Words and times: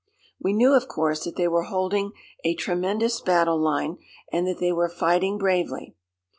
We 0.39 0.53
knew, 0.53 0.73
of 0.73 0.87
course, 0.87 1.25
that 1.25 1.35
they 1.35 1.47
were 1.47 1.65
holding 1.65 2.13
a 2.43 2.55
tremendous 2.55 3.21
battle 3.21 3.61
line 3.61 3.99
and 4.33 4.47
that 4.47 4.57
they 4.57 4.71
were 4.71 4.89
fighting 4.89 5.37
bravely. 5.37 5.95